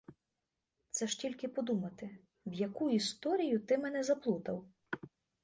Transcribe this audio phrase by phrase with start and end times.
[0.89, 4.65] Це ж тільки подумати, в яку історію ти мене заплутав!